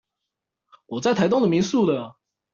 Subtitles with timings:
[0.87, 2.17] 我在台東的民宿了